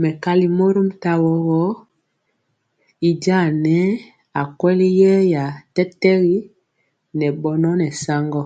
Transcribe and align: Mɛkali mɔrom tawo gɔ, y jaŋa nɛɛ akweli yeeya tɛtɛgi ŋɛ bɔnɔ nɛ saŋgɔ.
Mɛkali 0.00 0.46
mɔrom 0.58 0.88
tawo 1.02 1.30
gɔ, 1.46 1.62
y 3.06 3.08
jaŋa 3.22 3.48
nɛɛ 3.64 3.86
akweli 4.40 4.86
yeeya 5.00 5.44
tɛtɛgi 5.74 6.36
ŋɛ 7.16 7.28
bɔnɔ 7.42 7.70
nɛ 7.80 7.86
saŋgɔ. 8.02 8.42